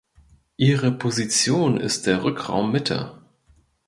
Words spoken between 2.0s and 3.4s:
der Rückraum Mitte.